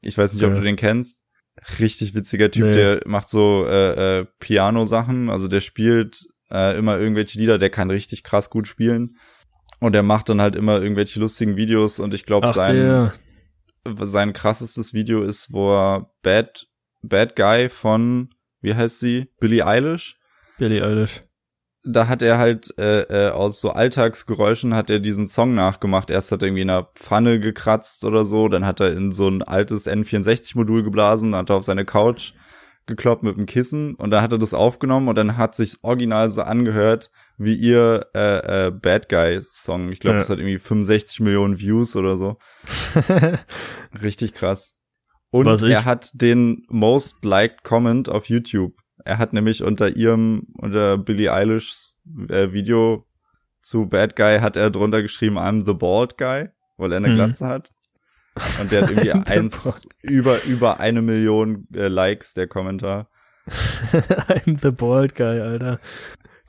[0.00, 1.20] Ich weiß nicht, ob du den kennst.
[1.80, 2.72] Richtig witziger Typ, nee.
[2.72, 5.28] der macht so äh, äh, Piano-Sachen.
[5.28, 7.58] Also der spielt äh, immer irgendwelche Lieder.
[7.58, 9.16] Der kann richtig krass gut spielen.
[9.80, 11.98] Und der macht dann halt immer irgendwelche lustigen Videos.
[11.98, 13.12] Und ich glaube, sein, der.
[14.06, 16.68] sein krassestes Video ist, wo er Bad,
[17.02, 19.32] Bad Guy von, wie heißt sie?
[19.40, 20.16] Billie Eilish?
[20.58, 21.22] Billie Eilish
[21.84, 26.10] da hat er halt äh, äh, aus so Alltagsgeräuschen hat er diesen Song nachgemacht.
[26.10, 29.28] Erst hat er irgendwie in einer Pfanne gekratzt oder so, dann hat er in so
[29.28, 32.32] ein altes N64-Modul geblasen, dann hat er auf seine Couch
[32.86, 36.30] gekloppt mit dem Kissen und dann hat er das aufgenommen und dann hat sich original
[36.30, 39.92] so angehört wie ihr äh, äh, Bad Guy Song.
[39.92, 40.18] Ich glaube, ja.
[40.20, 42.38] das hat irgendwie 65 Millionen Views oder so.
[44.02, 44.74] Richtig krass.
[45.30, 48.72] Und er hat den most liked Comment auf YouTube.
[49.04, 51.96] Er hat nämlich unter ihrem, unter Billie Eilishs
[52.28, 53.06] äh, Video
[53.68, 57.16] zu Bad Guy hat er drunter geschrieben, I'm the bald guy, weil er eine mhm.
[57.16, 57.70] Glatze hat.
[58.60, 63.08] Und der hat irgendwie eins, über, über eine Million äh, Likes, der Kommentar.
[64.28, 65.80] I'm the bald guy, Alter.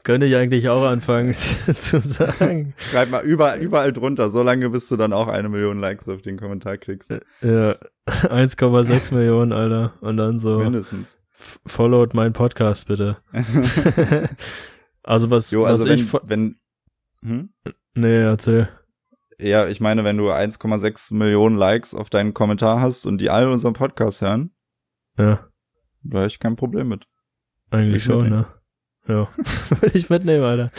[0.04, 1.34] Könnte ich eigentlich auch anfangen
[1.78, 2.74] zu sagen.
[2.78, 6.22] Schreib mal überall, überall drunter, so lange bis du dann auch eine Million Likes auf
[6.22, 7.12] den Kommentar kriegst.
[7.42, 7.76] Ja,
[8.08, 9.94] 1,6 Millionen, Alter.
[10.00, 10.60] Und dann so.
[10.60, 11.19] Mindestens
[11.66, 13.18] followt meinen Podcast bitte.
[15.04, 16.60] also was, jo, also was wenn, ich wenn
[17.22, 17.50] hm?
[17.96, 18.70] Nee, erzähl.
[19.40, 23.50] Ja, ich meine, wenn du 1,6 Millionen Likes auf deinen Kommentar hast und die alle
[23.50, 24.52] unseren Podcast hören,
[25.18, 25.48] ja.
[26.04, 27.08] da habe ich kein Problem mit.
[27.72, 28.46] Eigentlich schon, mitnehmen.
[29.08, 29.14] ne?
[29.14, 29.28] Ja.
[29.82, 30.72] Würde ich mitnehmen, Alter.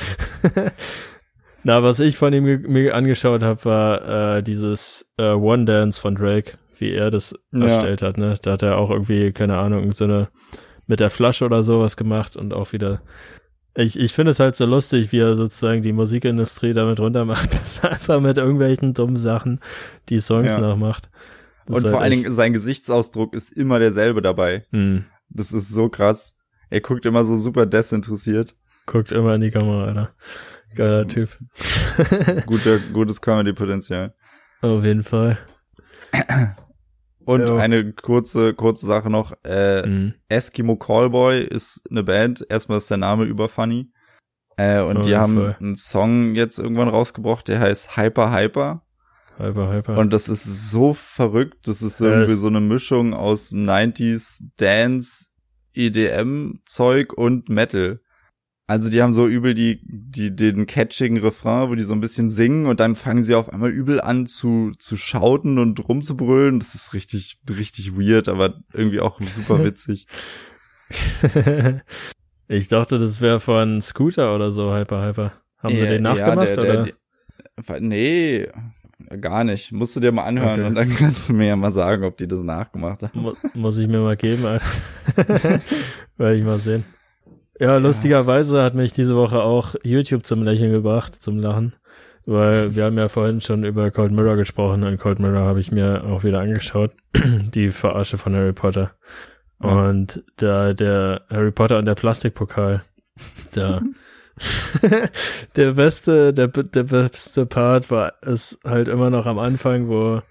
[1.63, 6.15] Na, was ich von ihm mir angeschaut habe, war äh, dieses äh, One Dance von
[6.15, 7.67] Drake wie er das ja.
[7.67, 8.37] erstellt hat, ne?
[8.43, 10.29] Da hat er auch irgendwie, keine Ahnung, so eine
[10.87, 13.01] mit der Flasche oder sowas gemacht und auch wieder.
[13.77, 17.79] Ich, ich finde es halt so lustig, wie er sozusagen die Musikindustrie damit runtermacht, dass
[17.79, 19.61] er einfach mit irgendwelchen dummen Sachen
[20.09, 20.61] die Songs ja.
[20.61, 21.09] nachmacht.
[21.67, 24.65] Das und vor allen Dingen sein Gesichtsausdruck ist immer derselbe dabei.
[24.71, 25.05] Hm.
[25.29, 26.35] Das ist so krass.
[26.71, 28.57] Er guckt immer so super desinteressiert.
[28.87, 30.11] Guckt immer in die Kamera, Alter.
[30.75, 31.29] Geiler Typ.
[32.47, 34.15] Guter, gutes Comedy-Potenzial.
[34.63, 35.39] Auf jeden Fall.
[37.31, 37.59] Und ja.
[37.59, 39.33] eine kurze, kurze Sache noch.
[39.45, 40.15] Äh, mhm.
[40.29, 42.45] Eskimo Callboy ist eine Band.
[42.49, 43.93] Erstmal ist der Name über funny.
[44.57, 45.57] Äh, und oh, die haben voll.
[45.61, 48.83] einen Song jetzt irgendwann rausgebracht, der heißt Hyper Hyper.
[49.39, 49.99] Hyper Hyper.
[49.99, 51.69] Und das ist so verrückt.
[51.69, 55.27] Das ist irgendwie so eine Mischung aus 90s Dance,
[55.73, 58.01] EDM Zeug und Metal.
[58.71, 62.31] Also die haben so übel die, die, den catchigen Refrain, wo die so ein bisschen
[62.31, 66.61] singen und dann fangen sie auf einmal übel an zu, zu schauten und rumzubrüllen.
[66.61, 70.07] Das ist richtig, richtig weird, aber irgendwie auch super witzig.
[72.47, 75.33] ich dachte, das wäre von Scooter oder so, Hyper Hyper.
[75.59, 76.93] Haben sie den nachgemacht, ja, der, der, oder?
[77.67, 78.47] Der, nee,
[79.21, 79.73] gar nicht.
[79.73, 80.69] Musst du dir mal anhören okay.
[80.69, 83.21] und dann kannst du mir ja mal sagen, ob die das nachgemacht haben.
[83.21, 84.65] Mu muss ich mir mal geben, Alter.
[86.17, 86.85] Werde ich mal sehen.
[87.61, 91.75] Ja, lustigerweise hat mich diese Woche auch YouTube zum Lächeln gebracht, zum Lachen.
[92.25, 95.71] Weil wir haben ja vorhin schon über Cold Mirror gesprochen und Cold Mirror habe ich
[95.71, 96.93] mir auch wieder angeschaut.
[97.15, 98.93] Die Verarsche von Harry Potter.
[99.59, 102.83] Und da der Harry Potter und der Plastikpokal.
[103.53, 103.83] Da.
[105.57, 110.23] der beste, der, der beste Part war es halt immer noch am Anfang, wo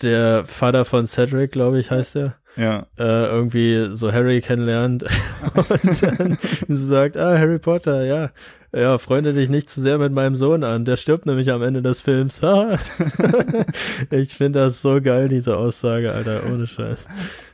[0.00, 2.86] der Vater von Cedric, glaube ich, heißt er, ja.
[2.98, 5.04] äh, irgendwie so Harry kennenlernt
[5.54, 6.38] und dann
[6.68, 8.30] so sagt, ah, Harry Potter, ja,
[8.74, 11.80] ja, freunde dich nicht zu sehr mit meinem Sohn an, der stirbt nämlich am Ende
[11.80, 12.40] des Films.
[14.10, 17.06] ich finde das so geil, diese Aussage, Alter, ohne Scheiß.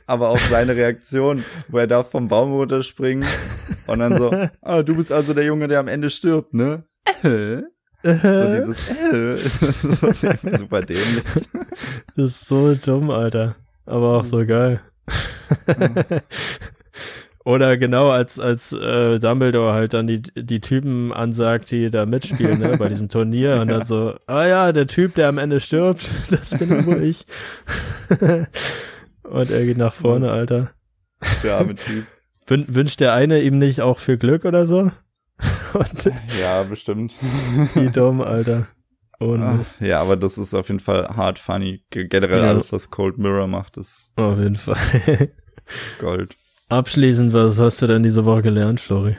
[0.07, 3.27] Aber auch seine Reaktion, wo er darf vom Baum runterspringen
[3.87, 6.83] und dann so, ah, du bist also der Junge, der am Ende stirbt, ne?
[7.23, 7.61] Äh?
[8.03, 11.23] so dieses, äh, das ist super dämlich.
[12.15, 13.55] Das ist so dumm, Alter.
[13.85, 14.81] Aber auch so geil.
[17.43, 22.59] Oder genau als als äh, Dumbledore halt dann die die Typen ansagt, die da mitspielen,
[22.59, 26.09] ne, bei diesem Turnier und dann so, ah ja, der Typ, der am Ende stirbt,
[26.29, 27.25] das bin wohl ich.
[29.23, 30.71] und er geht nach vorne, Alter.
[31.43, 32.05] Der arme Typ.
[32.45, 34.91] Wün wünscht der eine ihm nicht auch viel Glück oder so?
[35.73, 37.15] Und ja, bestimmt.
[37.75, 38.67] Wie dumm, Alter.
[39.57, 39.81] Mist.
[39.81, 41.83] Ja, aber das ist auf jeden Fall hard funny.
[41.89, 42.49] Generell ja.
[42.49, 44.11] alles, was Cold Mirror macht, ist.
[44.15, 44.77] Auf jeden Fall.
[45.99, 46.35] Gold.
[46.69, 49.17] Abschließend, was hast du denn diese Woche gelernt, Flori?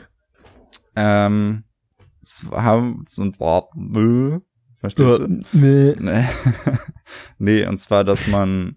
[0.95, 1.63] Ähm,
[2.51, 3.69] haben und war
[4.79, 5.43] Verstehst du?
[5.53, 5.95] Nee.
[7.37, 8.75] nee, und zwar, dass man,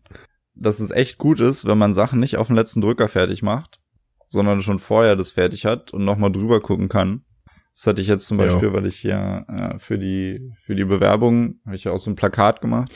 [0.54, 3.80] dass es echt gut ist, wenn man Sachen nicht auf den letzten Drücker fertig macht,
[4.28, 7.24] sondern schon vorher das fertig hat und nochmal drüber gucken kann.
[7.76, 8.74] Das hatte ich jetzt zum Beispiel, ja.
[8.74, 12.16] weil ich ja äh, für die für die Bewerbung habe ich ja auch so ein
[12.16, 12.90] Plakat gemacht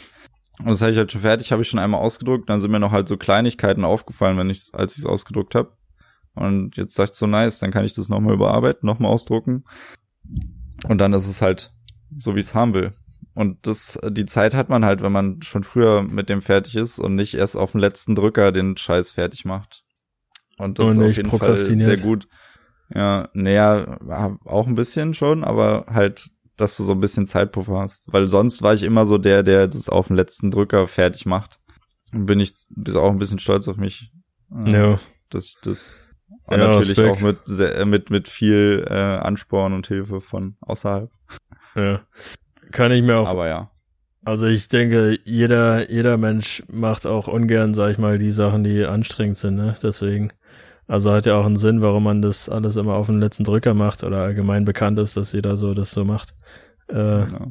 [0.60, 2.50] und das habe ich halt schon fertig, habe ich schon einmal ausgedruckt.
[2.50, 5.72] Dann sind mir noch halt so Kleinigkeiten aufgefallen, wenn ich als ich es ausgedruckt habe.
[6.34, 9.64] Und jetzt dachte ich so nice, dann kann ich das nochmal überarbeiten, nochmal ausdrucken.
[10.86, 11.72] Und dann ist es halt
[12.16, 12.92] so, wie ich es haben will.
[13.34, 16.98] Und das, die Zeit hat man halt, wenn man schon früher mit dem fertig ist
[16.98, 19.82] und nicht erst auf dem letzten Drücker den Scheiß fertig macht.
[20.58, 22.28] Und das und ist auf jeden Fall sehr gut.
[22.92, 23.98] Ja, naja,
[24.44, 28.12] auch ein bisschen schon, aber halt dass du so ein bisschen Zeitpuffer hast.
[28.12, 31.58] Weil sonst war ich immer so der, der das auf den letzten Drücker fertig macht.
[32.12, 32.52] Und bin ich
[32.94, 34.12] auch ein bisschen stolz auf mich.
[34.54, 35.00] Äh, ja.
[35.30, 36.00] Dass ich das
[36.50, 37.16] ja, natürlich Respekt.
[37.16, 41.10] auch mit, sehr, mit, mit viel äh, Ansporn und Hilfe von außerhalb.
[41.76, 42.02] Ja.
[42.72, 43.28] Kann ich mir auch.
[43.28, 43.70] Aber ja.
[44.24, 48.84] Also ich denke, jeder, jeder Mensch macht auch ungern, sag ich mal, die Sachen, die
[48.84, 49.74] anstrengend sind, ne?
[49.82, 50.32] Deswegen.
[50.90, 53.74] Also hat ja auch einen Sinn, warum man das alles immer auf den letzten Drücker
[53.74, 56.34] macht oder allgemein bekannt ist, dass jeder so das so macht.
[56.88, 57.46] Äh, ja.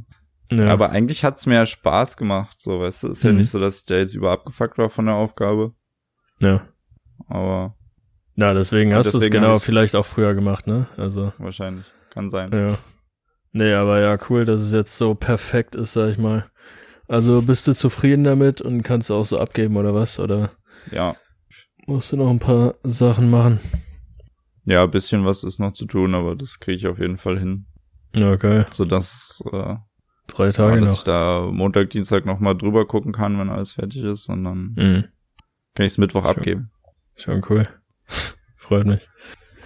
[0.51, 0.67] Ja.
[0.67, 3.37] Aber eigentlich hat's mir ja Spaß gemacht, so, weißt du, ist ja mhm.
[3.37, 5.71] nicht so, dass der jetzt über abgefuckt war von der Aufgabe.
[6.41, 6.67] Ja.
[7.29, 7.75] Aber.
[8.35, 10.87] Na, deswegen hast du es genau vielleicht auch früher gemacht, ne?
[10.97, 11.31] Also.
[11.37, 11.85] Wahrscheinlich.
[12.09, 12.51] Kann sein.
[12.51, 12.77] Ja.
[13.53, 16.49] Nee, aber ja, cool, dass es jetzt so perfekt ist, sag ich mal.
[17.07, 20.19] Also bist du zufrieden damit und kannst du auch so abgeben oder was?
[20.19, 20.51] Oder?
[20.91, 21.15] Ja,
[21.89, 23.59] Musst du noch ein paar Sachen machen.
[24.63, 27.39] Ja, ein bisschen was ist noch zu tun, aber das kriege ich auf jeden Fall
[27.39, 27.65] hin.
[28.15, 28.67] Ja, geil.
[28.71, 29.73] So dass äh,
[30.27, 30.97] drei Tage ja, dass noch.
[30.99, 34.73] ich da Montag, Dienstag noch mal drüber gucken kann, wenn alles fertig ist und dann
[34.75, 35.03] mhm.
[35.73, 36.71] kann ich es Mittwoch schon, abgeben.
[37.15, 37.63] Schon cool.
[38.55, 39.09] Freut mich.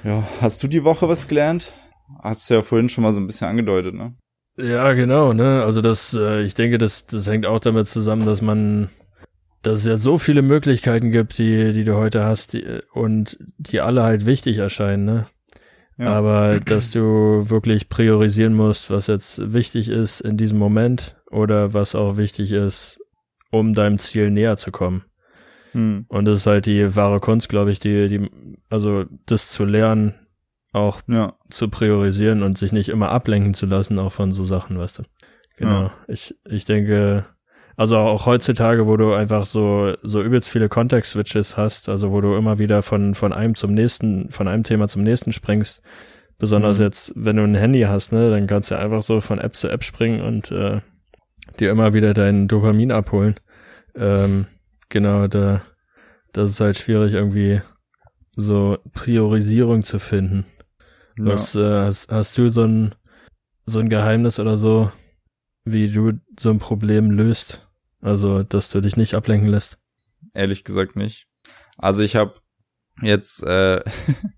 [0.06, 1.74] Ja, hast du die Woche was gelernt?
[2.22, 4.16] Hast du ja vorhin schon mal so ein bisschen angedeutet, ne?
[4.56, 5.62] Ja, genau, ne?
[5.66, 8.90] Also das, äh, ich denke, das, das hängt auch damit zusammen, dass man
[9.64, 13.82] dass es ja so viele Möglichkeiten gibt, die, die du heute hast die, und die
[13.82, 15.26] alle halt wichtig erscheinen, ne?
[15.98, 16.12] Ja.
[16.14, 21.94] Aber dass du wirklich priorisieren musst, was jetzt wichtig ist in diesem Moment oder was
[21.94, 23.00] auch wichtig ist,
[23.52, 25.06] um deinem Ziel näher zu kommen.
[25.74, 26.06] Hm.
[26.08, 28.30] Und das ist halt die wahre Kunst, glaube ich, die, die,
[28.70, 30.16] also das zu lernen,
[30.72, 31.36] auch ja.
[31.50, 35.04] zu priorisieren und sich nicht immer ablenken zu lassen, auch von so Sachen, weißt du.
[35.58, 35.84] Genau.
[35.84, 35.94] Ja.
[36.08, 37.26] Ich, ich denke,
[37.76, 42.36] also auch heutzutage, wo du einfach so, so übelst viele Context-Switches hast, also wo du
[42.36, 45.82] immer wieder von, von einem zum nächsten, von einem Thema zum nächsten springst.
[46.38, 46.84] Besonders mhm.
[46.84, 49.70] jetzt, wenn du ein Handy hast, ne, dann kannst du einfach so von App zu
[49.70, 50.82] App springen und äh,
[51.60, 53.36] dir immer wieder dein Dopamin abholen.
[53.96, 54.46] Ähm,
[54.90, 55.62] genau, da,
[56.32, 57.62] das ist halt schwierig, irgendwie
[58.36, 60.46] so Priorisierung zu finden.
[61.18, 61.26] Ja.
[61.26, 62.96] Was, äh, hast, hast du so ein,
[63.66, 64.92] so ein Geheimnis oder so,
[65.66, 67.68] wie du so ein Problem löst.
[68.02, 69.78] Also, dass du dich nicht ablenken lässt.
[70.34, 71.28] Ehrlich gesagt nicht.
[71.78, 72.34] Also ich habe
[73.02, 73.82] jetzt äh,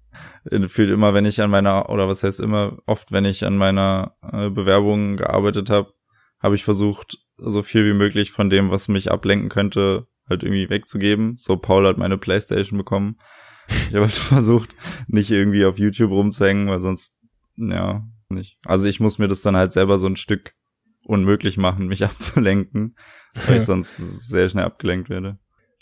[0.68, 4.16] fühlt immer, wenn ich an meiner oder was heißt immer oft, wenn ich an meiner
[4.32, 5.94] äh, Bewerbung gearbeitet habe,
[6.40, 10.70] habe ich versucht, so viel wie möglich von dem, was mich ablenken könnte, halt irgendwie
[10.70, 11.36] wegzugeben.
[11.38, 13.18] So Paul hat meine PlayStation bekommen.
[13.68, 14.70] Ich habe halt versucht,
[15.08, 17.14] nicht irgendwie auf YouTube rumzuhängen, weil sonst
[17.56, 18.58] ja nicht.
[18.66, 20.54] Also ich muss mir das dann halt selber so ein Stück
[21.06, 22.96] unmöglich machen, mich abzulenken,
[23.34, 25.38] weil ich sonst sehr schnell abgelenkt werde.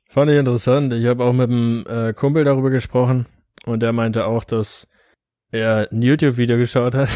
[0.10, 0.94] Fand ich interessant.
[0.94, 3.26] Ich habe auch mit einem äh, Kumpel darüber gesprochen
[3.66, 4.88] und der meinte auch, dass
[5.52, 7.10] er ein YouTube-Video geschaut hat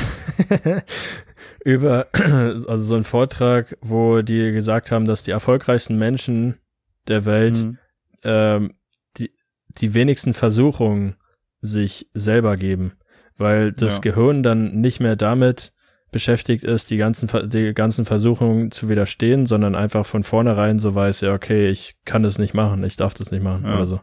[1.63, 6.58] über also so ein Vortrag, wo die gesagt haben, dass die erfolgreichsten Menschen
[7.08, 7.78] der Welt mhm.
[8.24, 8.74] ähm,
[9.17, 9.32] die
[9.70, 11.17] die wenigsten Versuchungen
[11.62, 12.93] sich selber geben,
[13.38, 14.02] weil das ja.
[14.02, 15.74] Gehirn dann nicht mehr damit
[16.12, 21.22] beschäftigt ist, die ganzen, die ganzen Versuchungen zu widerstehen, sondern einfach von vornherein so weiß,
[21.22, 23.65] ja, okay, ich kann das nicht machen, ich darf das nicht machen.
[23.65, 23.78] Ja.
[23.78, 24.00] Also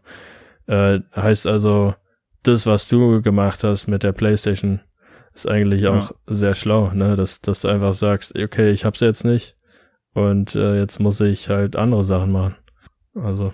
[0.67, 1.95] äh, heißt also,
[2.43, 4.81] das, was du gemacht hast mit der Playstation,
[5.35, 5.93] ist eigentlich ja.
[5.93, 7.17] auch sehr schlau, ne?
[7.17, 9.57] Dass, dass du einfach sagst, okay, ich hab's jetzt nicht
[10.13, 12.57] und äh, jetzt muss ich halt andere Sachen machen.
[13.15, 13.53] Also.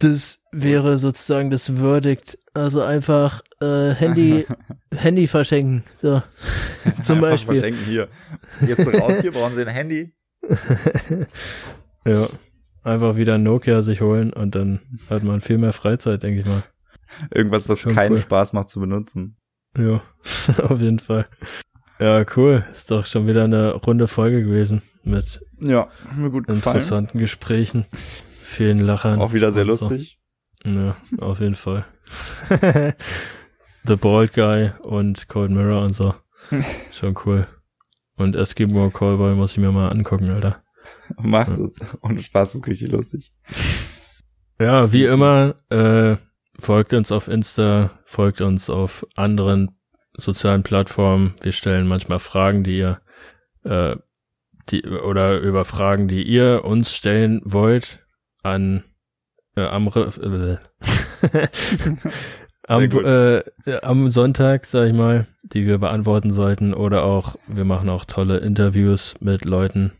[0.00, 2.38] Das wäre sozusagen das Verdict.
[2.54, 4.46] Also einfach äh, Handy,
[4.94, 5.84] Handy verschenken.
[6.00, 6.22] So.
[7.02, 7.60] Zum Einfach Beispiel.
[7.60, 8.08] Verschenken hier.
[8.66, 10.12] Jetzt raus hier, brauchen Sie ein Handy?
[12.04, 12.28] ja.
[12.82, 16.46] Einfach wieder ein Nokia sich holen und dann hat man viel mehr Freizeit, denke ich
[16.46, 16.62] mal.
[17.34, 18.18] Irgendwas, was Schon keinen cool.
[18.18, 19.36] Spaß macht zu benutzen.
[19.76, 20.00] Ja,
[20.62, 21.26] auf jeden Fall.
[21.98, 22.64] Ja, cool.
[22.72, 26.76] Ist doch schon wieder eine runde Folge gewesen mit Ja, mir gut gefallen.
[26.76, 27.84] interessanten Gesprächen,
[28.50, 29.18] vielen Lachern.
[29.20, 29.88] Auch wieder sehr und so.
[29.88, 30.18] lustig.
[30.64, 31.86] Ja, auf jeden Fall.
[33.84, 36.14] The Bald Guy und Cold Mirror und so.
[36.92, 37.46] Schon cool.
[38.16, 40.62] Und Eskimo Callboy muss ich mir mal angucken, Alter.
[41.16, 41.64] Macht Ja.
[41.64, 41.76] es.
[42.00, 43.32] Und Spaß ist richtig lustig.
[44.60, 46.16] Ja, wie immer, äh,
[46.58, 49.78] folgt uns auf Insta, folgt uns auf anderen
[50.14, 51.34] sozialen Plattformen.
[51.42, 53.00] Wir stellen manchmal Fragen, die ihr,
[53.64, 53.96] äh,
[54.70, 58.04] die, oder über Fragen, die ihr uns stellen wollt,
[58.42, 58.84] an,
[59.56, 60.56] äh, am, äh,
[62.68, 63.42] am, äh,
[63.82, 66.74] am Sonntag, sag ich mal, die wir beantworten sollten.
[66.74, 69.92] Oder auch, wir machen auch tolle Interviews mit Leuten,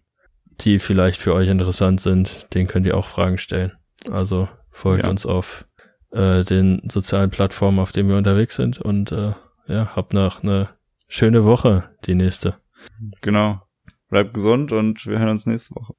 [0.61, 2.53] die vielleicht für euch interessant sind.
[2.55, 3.73] Den könnt ihr auch Fragen stellen.
[4.11, 5.11] Also folgt Ja.
[5.11, 5.67] uns auf
[6.13, 8.79] äh, den sozialen Plattformen, auf denen wir unterwegs sind.
[8.81, 9.33] Und äh,
[9.67, 10.71] ja, habt noch eine
[11.09, 12.57] schöne Woche, die nächste.
[13.21, 13.63] Genau.
[14.09, 15.95] Bleibt gesund und wir hören uns nächste Woche.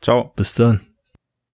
[0.00, 0.32] Ciao.
[0.34, 0.80] Bis dann.